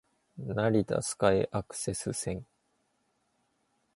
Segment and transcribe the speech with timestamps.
[0.39, 2.47] 成田スカイアクセス線